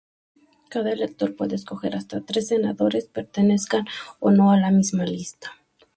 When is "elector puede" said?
0.91-1.53